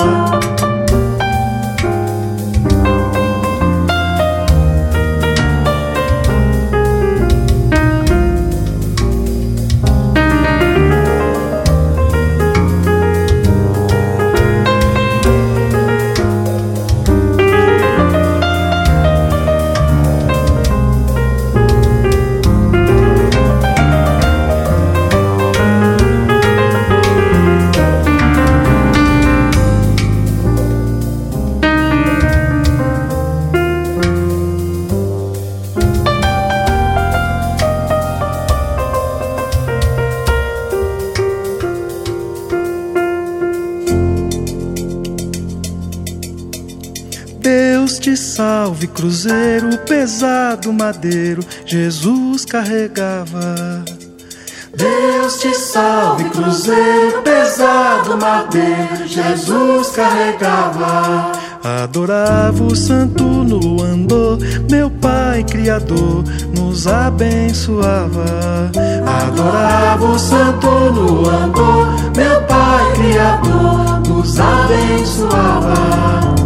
Cruzeiro 49.02 49.76
pesado, 49.78 50.72
madeiro, 50.72 51.44
Jesus 51.66 52.44
carregava. 52.44 53.84
Deus 54.76 55.40
te 55.40 55.52
salve, 55.56 56.30
cruzeiro 56.30 57.20
pesado, 57.22 58.16
madeiro, 58.16 59.04
Jesus 59.04 59.88
carregava. 59.88 61.32
Adorava 61.82 62.62
o 62.62 62.76
santo 62.76 63.24
no 63.24 63.82
andor, 63.82 64.38
meu 64.70 64.88
Pai 64.88 65.42
Criador 65.42 66.22
nos 66.56 66.86
abençoava. 66.86 68.70
Adorava 69.04 70.06
o 70.06 70.16
santo 70.16 70.68
no 70.68 71.28
andor, 71.28 71.88
meu 72.16 72.40
Pai 72.42 72.92
Criador 72.92 74.00
nos 74.08 74.38
abençoava. 74.38 76.41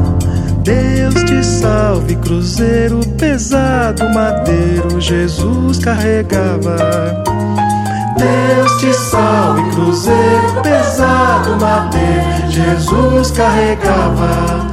Deus 0.66 1.14
te 1.22 1.44
salve, 1.44 2.16
cruzeiro 2.16 2.98
pesado, 3.16 4.02
madeiro, 4.12 5.00
Jesus 5.00 5.78
carregava. 5.78 6.76
Deus 8.18 8.72
te 8.80 8.92
salve, 8.92 9.62
cruzeiro 9.70 10.60
pesado, 10.64 11.56
madeiro, 11.60 12.50
Jesus 12.50 13.30
carregava. 13.30 14.66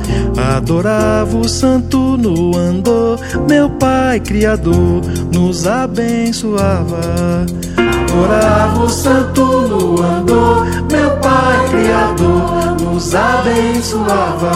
Adorava 0.57 1.37
o 1.37 1.47
santo 1.47 2.17
no 2.17 2.57
andor, 2.57 3.19
meu 3.47 3.69
Pai 3.69 4.19
Criador 4.19 5.03
nos 5.31 5.67
abençoava. 5.67 7.45
Adorava 8.09 8.83
o 8.83 8.89
santo 8.89 9.45
no 9.45 10.01
andor, 10.01 10.65
meu 10.91 11.11
Pai 11.17 11.69
Criador 11.69 12.81
nos 12.81 13.13
abençoava. 13.13 14.53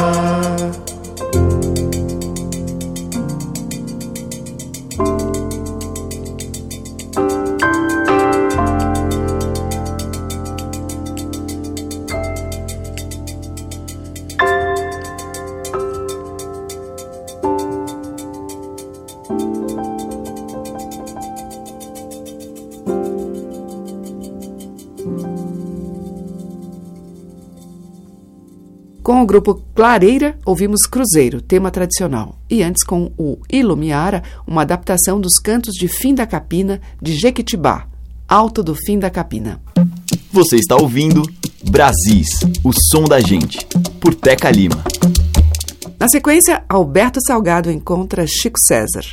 Grupo 29.27 29.61
Clareira, 29.75 30.39
ouvimos 30.45 30.87
Cruzeiro, 30.87 31.41
tema 31.41 31.69
tradicional. 31.69 32.39
E 32.49 32.63
antes, 32.63 32.83
com 32.83 33.11
o 33.17 33.37
Ilumiara, 33.51 34.23
uma 34.47 34.61
adaptação 34.61 35.19
dos 35.19 35.37
cantos 35.37 35.75
de 35.75 35.87
Fim 35.87 36.15
da 36.15 36.25
Capina, 36.25 36.79
de 37.01 37.13
Jequitibá, 37.13 37.87
Alto 38.27 38.63
do 38.63 38.73
Fim 38.73 38.97
da 38.97 39.09
Capina. 39.09 39.61
Você 40.31 40.55
está 40.55 40.77
ouvindo 40.77 41.21
Brasis, 41.69 42.39
o 42.63 42.71
som 42.73 43.03
da 43.03 43.19
gente, 43.19 43.59
por 43.99 44.15
Teca 44.15 44.49
Lima. 44.49 44.81
Na 45.99 46.07
sequência, 46.07 46.63
Alberto 46.69 47.19
Salgado 47.25 47.69
encontra 47.69 48.25
Chico 48.25 48.59
César. 48.59 49.03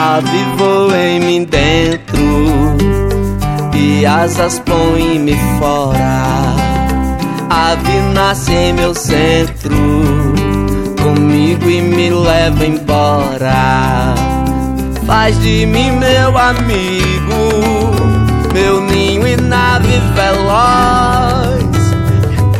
Avivou 0.00 0.94
em 0.94 1.18
mim 1.18 1.44
dentro 1.44 2.22
e 3.74 4.06
asas 4.06 4.60
põe-me 4.60 5.36
fora. 5.58 6.54
Ave 7.50 7.98
nasce 8.14 8.52
em 8.52 8.74
meu 8.74 8.94
centro, 8.94 9.76
comigo 11.02 11.68
e 11.68 11.82
me 11.82 12.10
leva 12.10 12.64
embora. 12.64 14.14
Faz 15.04 15.36
de 15.40 15.66
mim 15.66 15.90
meu 15.90 16.38
amigo, 16.38 17.50
meu 18.54 18.80
ninho 18.80 19.26
e 19.26 19.36
nave 19.36 20.00
veloz. 20.14 21.58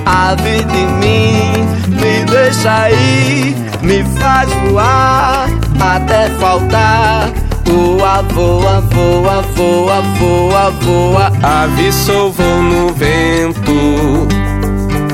Ave 0.04 0.64
de 0.64 0.86
mim, 0.98 1.68
me 2.00 2.24
deixa 2.24 2.90
ir, 2.90 3.54
me 3.80 4.02
faz 4.18 4.52
voar 4.54 5.67
até 5.80 6.28
faltar. 6.38 7.30
Voa, 7.64 8.22
voa, 8.22 8.80
voa, 8.80 9.42
voa, 9.54 10.02
voa, 10.18 10.70
voa. 10.70 11.32
Ave 11.42 11.92
sou 11.92 12.34
no 12.62 12.92
vento, 12.94 14.26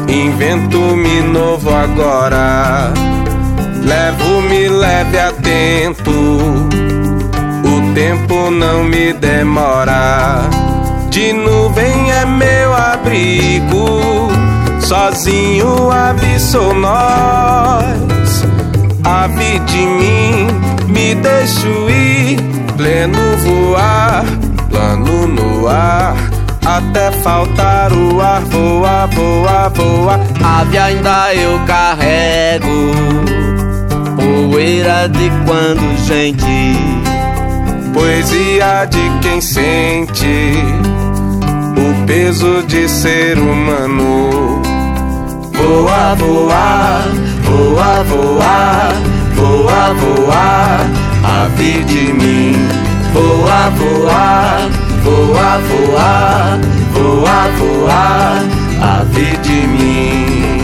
invento-me 0.08 1.20
novo 1.22 1.74
agora. 1.74 2.92
Levo-me 3.84 4.68
leve 4.68 5.18
atento, 5.18 6.10
o 6.10 7.94
tempo 7.94 8.50
não 8.50 8.84
me 8.84 9.12
demora. 9.12 10.48
De 11.10 11.32
nuvem 11.32 12.10
é 12.12 12.24
meu 12.24 12.72
abrigo, 12.72 14.30
sozinho 14.80 15.90
ave 15.90 16.38
sou 16.38 16.72
nós. 16.74 18.44
Ave 19.04 19.58
de 19.60 19.86
mim, 19.86 20.46
me 20.88 21.14
deixo 21.14 21.90
ir, 21.90 22.38
pleno 22.76 23.36
voar, 23.38 24.24
plano 24.70 25.26
no 25.26 25.68
ar. 25.68 26.14
até 26.64 27.10
faltar 27.10 27.92
o 27.92 28.20
ar. 28.20 28.40
Voa, 28.42 29.06
voa, 29.06 29.68
voa. 29.68 30.20
Ave 30.42 30.78
ainda 30.78 31.34
eu 31.34 31.58
carrego, 31.66 32.92
poeira 34.16 35.08
de 35.08 35.30
quando 35.44 36.06
gente. 36.06 37.04
Poesia 37.92 38.86
de 38.86 39.10
quem 39.20 39.40
sente 39.40 40.54
o 41.76 42.06
peso 42.06 42.62
de 42.66 42.88
ser 42.88 43.38
humano. 43.38 44.60
Voa, 45.52 46.14
voa, 46.16 47.04
voa, 47.54 48.02
voa, 48.02 48.92
voa, 49.36 49.94
voa, 49.94 50.80
ave 51.22 51.84
de 51.84 52.12
mim. 52.12 52.68
Voa, 53.12 53.70
voa, 53.78 54.68
voa, 55.04 55.58
voa, 55.68 56.58
voa, 56.94 57.48
voa, 57.58 58.02
ave 58.80 59.36
de 59.38 59.66
mim. 59.66 60.63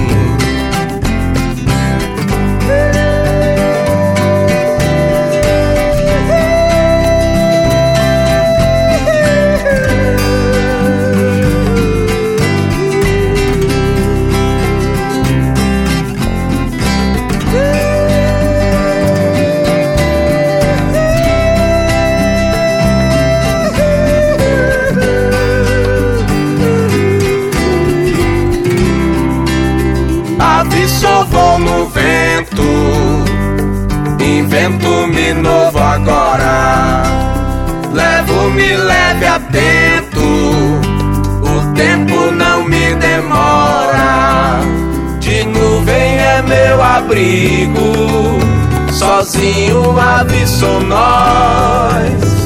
Sozinho 49.21 49.99
ave 49.99 50.47
sou 50.47 50.81
nós. 50.81 52.41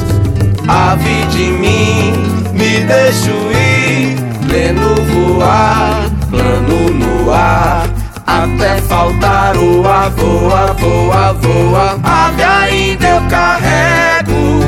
Ave 0.67 1.25
de 1.27 1.45
mim, 1.51 2.13
me 2.51 2.81
deixo 2.81 3.31
ir, 3.31 4.17
pleno 4.47 4.95
voar, 5.05 6.09
plano 6.29 6.89
no 6.91 7.31
ar. 7.31 7.87
Até 8.27 8.81
faltar 8.81 9.55
o 9.55 9.87
ar, 9.87 10.09
voa, 10.11 10.73
voa, 10.73 11.33
voa. 11.33 11.99
Ave 12.03 12.43
ainda 12.43 13.07
eu 13.07 13.21
carrego, 13.29 14.59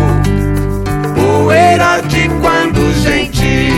poeira 1.16 2.02
de 2.08 2.30
quando 2.42 2.94
gente, 3.02 3.72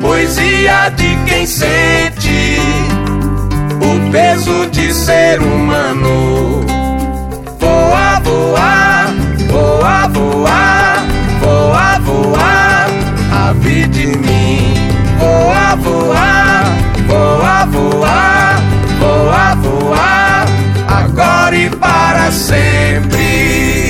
poesia 0.00 0.90
de 0.90 1.16
quem 1.24 1.46
sente 1.46 2.58
o 3.80 4.10
peso 4.10 4.66
de 4.70 4.92
ser 4.92 5.40
humano. 5.40 6.65
Voa, 8.46 9.06
voa, 9.48 10.06
voa, 10.06 10.94
voa, 11.40 11.98
voa, 11.98 11.98
voa, 11.98 12.86
ave 13.48 13.88
de 13.88 14.06
mim. 14.18 14.74
Voa, 15.18 15.74
voa, 15.74 16.62
voa, 17.08 17.66
voa, 17.66 18.56
voa, 19.00 19.54
voa, 19.56 20.44
agora 20.86 21.56
e 21.56 21.68
para 21.70 22.30
sempre. 22.30 23.85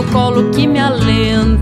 No 0.00 0.12
colo 0.12 0.50
que 0.50 0.66
me 0.66 0.80
alenta. 0.80 1.59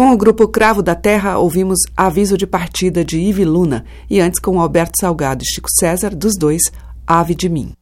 Com 0.00 0.12
o 0.12 0.16
grupo 0.16 0.48
Cravo 0.48 0.82
da 0.82 0.94
Terra, 0.94 1.36
ouvimos 1.36 1.80
Aviso 1.94 2.34
de 2.38 2.46
Partida 2.46 3.04
de 3.04 3.18
Ive 3.18 3.44
Luna 3.44 3.84
e 4.08 4.18
antes 4.18 4.40
com 4.40 4.58
Alberto 4.58 4.98
Salgado 4.98 5.44
e 5.44 5.46
Chico 5.46 5.68
César, 5.78 6.16
dos 6.16 6.38
dois, 6.38 6.62
Ave 7.06 7.34
de 7.34 7.50
Mim. 7.50 7.72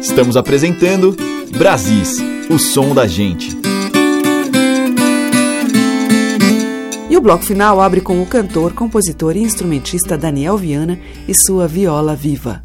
Estamos 0.00 0.36
apresentando 0.36 1.16
Brasis, 1.58 2.18
o 2.48 2.56
som 2.56 2.94
da 2.94 3.04
gente. 3.04 3.48
E 7.10 7.16
o 7.16 7.20
bloco 7.20 7.44
final 7.44 7.80
abre 7.80 8.00
com 8.00 8.22
o 8.22 8.26
cantor, 8.26 8.74
compositor 8.74 9.36
e 9.36 9.42
instrumentista 9.42 10.16
Daniel 10.16 10.56
Viana 10.56 11.00
e 11.26 11.34
sua 11.34 11.66
viola 11.66 12.14
viva. 12.14 12.62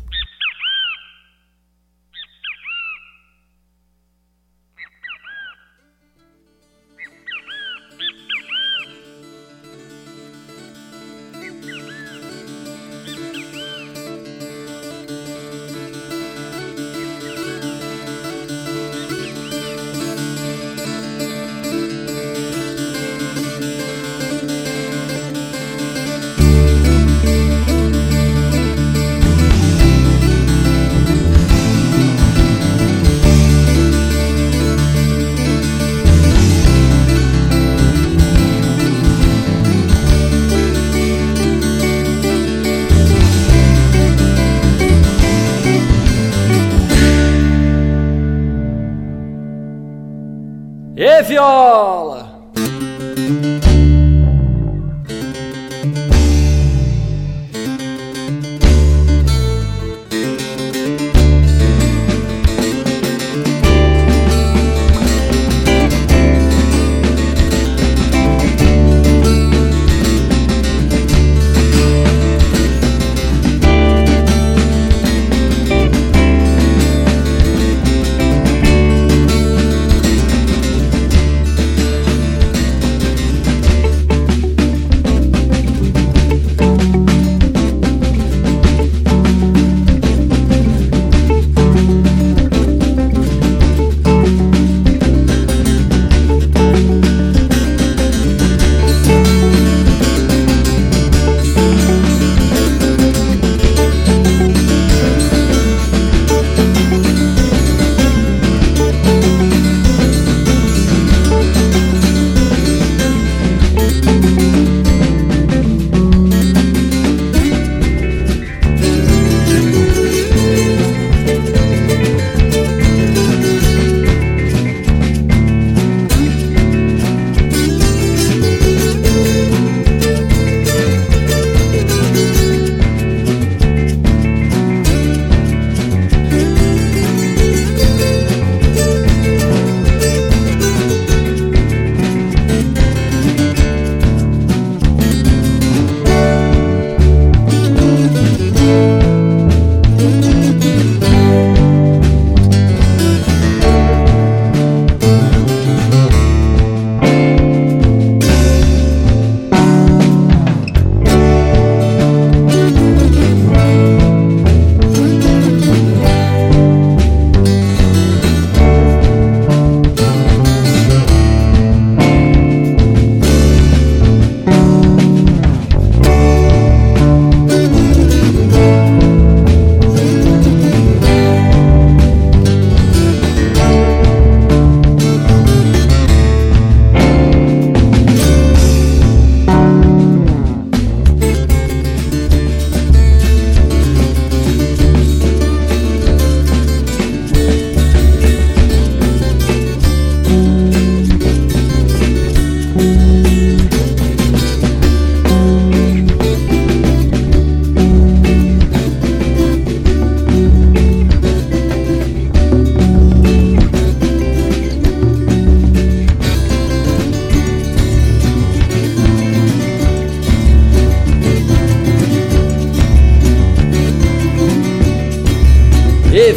Viola! 51.36 52.15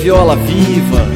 Viola 0.08 0.36
viva! 0.36 1.06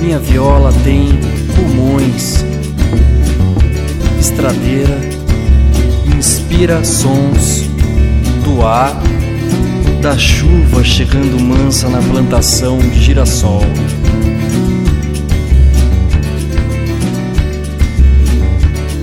Minha 0.00 0.20
viola 0.20 0.72
tem 0.84 1.08
pulmões, 1.56 2.44
estradeira, 4.20 4.96
inspira 6.16 6.84
sons 6.84 7.62
do 8.44 8.64
ar, 8.64 8.96
da 10.00 10.16
chuva 10.16 10.84
chegando 10.84 11.36
mansa 11.40 11.88
na 11.88 11.98
plantação 12.00 12.78
de 12.78 13.02
girassol. 13.02 13.64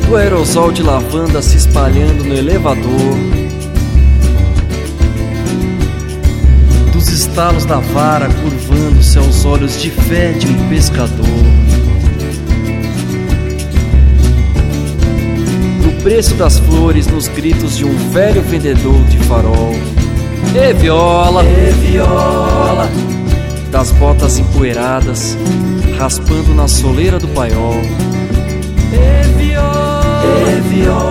Do 0.07 0.15
aerosol 0.15 0.71
de 0.71 0.81
lavanda 0.81 1.41
se 1.41 1.57
espalhando 1.57 2.23
no 2.23 2.33
elevador. 2.33 3.42
Estalos 7.33 7.65
da 7.65 7.79
vara 7.79 8.29
curvando-se 8.29 9.17
aos 9.17 9.43
olhos 9.43 9.81
de 9.81 9.89
fé 9.89 10.33
de 10.33 10.45
um 10.45 10.69
pescador. 10.69 11.25
Do 15.81 16.03
preço 16.03 16.35
das 16.35 16.59
flores 16.59 17.07
nos 17.07 17.27
gritos 17.29 17.75
de 17.75 17.85
um 17.85 18.11
velho 18.11 18.39
vendedor 18.43 19.03
de 19.05 19.17
farol. 19.25 19.73
E 20.53 20.73
viola, 20.73 21.43
e 21.43 21.71
viola, 21.71 22.87
das 23.71 23.89
botas 23.93 24.37
empoeiradas, 24.37 25.35
raspando 25.97 26.53
na 26.53 26.67
soleira 26.67 27.17
do 27.17 27.27
paiol. 27.29 27.81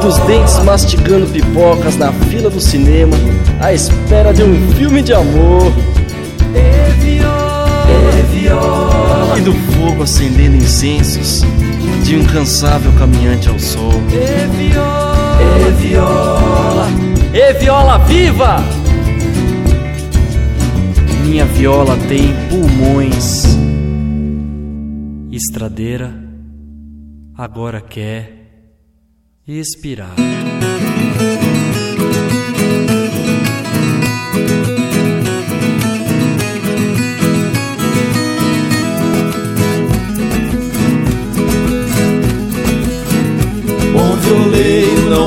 Dos 0.00 0.18
dentes 0.18 0.56
mastigando 0.60 1.26
pipocas 1.26 1.96
na 1.96 2.12
fila 2.12 2.48
do 2.48 2.60
cinema, 2.60 3.16
à 3.60 3.72
espera 3.74 4.32
de 4.32 4.44
um 4.44 4.72
filme 4.76 5.02
de 5.02 5.12
amor. 5.12 5.72
E 9.36 9.40
do 9.40 9.52
fogo 9.52 10.02
acendendo 10.02 10.56
incensos 10.56 11.42
de 12.04 12.16
um 12.16 12.20
incansável 12.20 12.92
caminhante 12.98 13.48
ao 13.48 13.58
sol. 13.58 13.92
E 14.10 15.70
viola, 15.80 16.88
e 17.32 17.52
viola 17.54 17.98
viva! 17.98 18.56
Minha 21.24 21.46
viola 21.46 21.96
tem 22.08 22.34
pulmões. 22.50 23.44
Estradeira 25.30 26.12
agora 27.36 27.80
quer 27.80 28.50
expirar. 29.48 30.14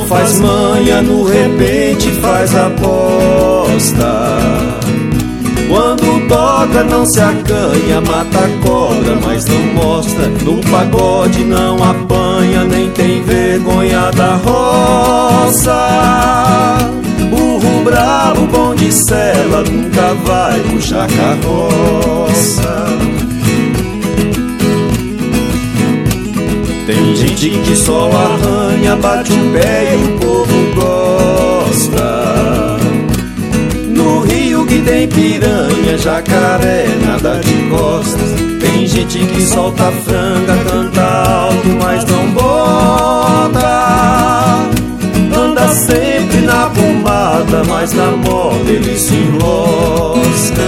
Faz 0.07 0.39
manha, 0.39 1.01
no 1.01 1.23
repente 1.23 2.09
faz 2.21 2.55
aposta. 2.55 4.37
Quando 5.67 6.27
toca 6.27 6.83
não 6.83 7.05
se 7.05 7.19
acanha, 7.19 8.01
mata 8.01 8.39
a 8.39 8.67
cobra, 8.67 9.17
mas 9.25 9.45
não 9.45 9.73
mostra. 9.73 10.27
No 10.43 10.57
pagode 10.69 11.43
não 11.43 11.83
apanha, 11.83 12.63
nem 12.63 12.89
tem 12.91 13.23
vergonha 13.23 14.11
da 14.11 14.35
roça. 14.35 15.75
Burro 17.29 17.83
bravo, 17.83 18.45
bom 18.47 18.75
de 18.75 18.91
cela, 18.91 19.63
nunca 19.63 20.13
vai 20.23 20.59
puxar 20.61 21.07
carroça. 21.07 22.85
Gente 27.35 27.59
que 27.59 27.75
só 27.75 28.09
arranha, 28.09 28.95
bate 28.95 29.33
o 29.33 29.51
pé 29.51 29.93
e 29.93 29.97
o 30.03 30.17
povo 30.19 30.53
gosta. 30.75 32.77
No 33.89 34.21
rio 34.21 34.65
que 34.65 34.79
tem 34.79 35.07
piranha, 35.07 35.95
jacaré, 35.97 36.87
nada 37.05 37.39
de 37.39 37.53
costas. 37.69 38.33
Tem 38.59 38.87
gente 38.87 39.19
que 39.19 39.41
solta 39.41 39.91
franga, 40.05 40.55
canta 40.69 41.03
alto, 41.03 41.67
mas 41.81 42.05
não 42.05 42.31
bota. 42.31 43.65
Anda 45.37 45.67
sempre 45.69 46.41
na 46.41 46.69
pomada, 46.69 47.63
mas 47.67 47.91
na 47.91 48.11
moda 48.11 48.71
ele 48.71 48.97
se 48.97 49.13
enrosca. 49.13 50.63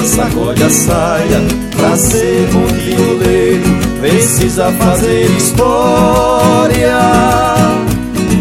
Moça 0.00 0.16
sacode 0.16 0.62
a 0.62 0.70
saia. 0.70 1.40
Pra 1.76 1.96
ser 1.96 2.48
bom 2.52 2.66
violeiro, 2.66 3.78
precisa 4.00 4.72
fazer 4.72 5.24
história. 5.36 6.98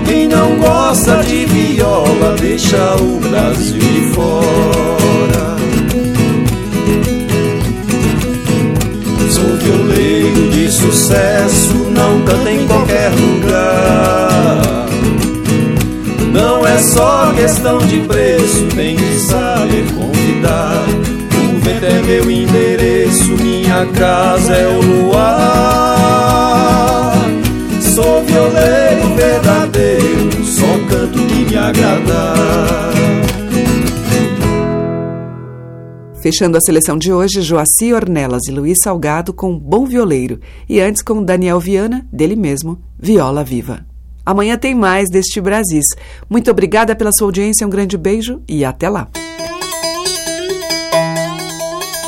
Quem 0.05 0.27
não 0.27 0.57
gosta 0.57 1.23
de 1.23 1.45
viola, 1.45 2.35
deixa 2.39 2.95
o 2.95 3.19
Brasil 3.19 3.79
de 3.79 4.01
fora. 4.13 5.55
Sou 9.29 9.57
violeiro 9.57 10.49
de 10.51 10.71
sucesso, 10.71 11.73
não 11.91 12.21
canta 12.23 12.51
em 12.51 12.67
qualquer 12.67 13.11
lugar. 13.11 14.85
Não 16.33 16.65
é 16.65 16.77
só 16.79 17.31
questão 17.35 17.77
de 17.79 17.99
preço, 18.01 18.65
tem 18.75 18.95
que 18.95 19.19
saber 19.19 19.85
convidar. 19.93 20.78
É 21.81 22.01
meu 22.01 22.29
endereço, 22.29 23.31
minha 23.37 23.85
casa 23.93 24.53
é 24.53 24.67
o 24.67 24.81
luar. 24.81 25.29
Sou 27.81 28.25
violeiro 28.25 29.15
verdadeiro, 29.15 30.43
só 30.43 30.67
canto 30.89 31.25
que 31.25 31.45
me 31.45 31.57
agradar. 31.57 32.89
Fechando 36.21 36.57
a 36.57 36.61
seleção 36.61 36.97
de 36.97 37.13
hoje, 37.13 37.41
Joaci 37.41 37.93
Ornelas 37.93 38.45
e 38.49 38.51
Luiz 38.51 38.79
Salgado 38.83 39.31
com 39.33 39.57
Bom 39.57 39.85
Violeiro. 39.85 40.41
E 40.67 40.81
antes 40.81 41.01
com 41.01 41.23
Daniel 41.23 41.61
Viana, 41.61 42.05
dele 42.11 42.35
mesmo, 42.35 42.77
Viola 42.99 43.41
Viva. 43.41 43.85
Amanhã 44.25 44.57
tem 44.57 44.75
mais 44.75 45.09
deste 45.09 45.39
Brasis. 45.39 45.85
Muito 46.29 46.51
obrigada 46.51 46.93
pela 46.93 47.11
sua 47.13 47.27
audiência, 47.27 47.65
um 47.65 47.69
grande 47.69 47.97
beijo 47.97 48.41
e 48.49 48.65
até 48.65 48.89
lá. 48.89 49.07